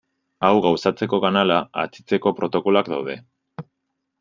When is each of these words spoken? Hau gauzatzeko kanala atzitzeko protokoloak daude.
Hau 0.47 0.53
gauzatzeko 0.65 1.19
kanala 1.25 1.59
atzitzeko 1.83 2.35
protokoloak 2.41 2.93
daude. 2.95 3.19